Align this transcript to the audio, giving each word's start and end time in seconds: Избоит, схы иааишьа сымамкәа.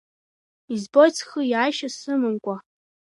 Избоит, 0.73 1.13
схы 1.19 1.41
иааишьа 1.47 1.89
сымамкәа. 1.97 2.55